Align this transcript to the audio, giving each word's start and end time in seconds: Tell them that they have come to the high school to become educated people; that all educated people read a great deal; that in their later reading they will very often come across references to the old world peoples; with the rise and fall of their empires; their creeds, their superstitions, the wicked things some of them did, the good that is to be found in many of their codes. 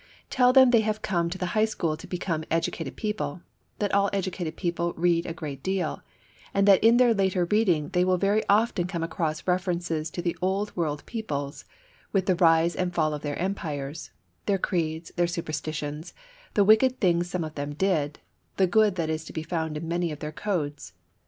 Tell 0.31 0.51
them 0.51 0.71
that 0.71 0.77
they 0.79 0.81
have 0.81 1.03
come 1.03 1.29
to 1.29 1.37
the 1.37 1.45
high 1.53 1.65
school 1.65 1.95
to 1.95 2.07
become 2.07 2.43
educated 2.49 2.95
people; 2.95 3.41
that 3.77 3.93
all 3.93 4.09
educated 4.11 4.55
people 4.57 4.93
read 4.93 5.27
a 5.27 5.31
great 5.31 5.61
deal; 5.61 6.01
that 6.55 6.83
in 6.83 6.97
their 6.97 7.13
later 7.13 7.45
reading 7.45 7.89
they 7.89 8.03
will 8.03 8.17
very 8.17 8.41
often 8.49 8.87
come 8.87 9.03
across 9.03 9.45
references 9.47 10.09
to 10.09 10.23
the 10.23 10.35
old 10.41 10.75
world 10.75 11.05
peoples; 11.05 11.65
with 12.11 12.25
the 12.25 12.33
rise 12.37 12.75
and 12.75 12.95
fall 12.95 13.13
of 13.13 13.21
their 13.21 13.37
empires; 13.37 14.09
their 14.47 14.57
creeds, 14.57 15.11
their 15.17 15.27
superstitions, 15.27 16.15
the 16.55 16.63
wicked 16.63 16.99
things 16.99 17.29
some 17.29 17.43
of 17.43 17.53
them 17.53 17.73
did, 17.75 18.17
the 18.57 18.65
good 18.65 18.95
that 18.95 19.11
is 19.11 19.23
to 19.25 19.33
be 19.33 19.43
found 19.43 19.77
in 19.77 19.87
many 19.87 20.11
of 20.11 20.17
their 20.17 20.31
codes. 20.31 20.93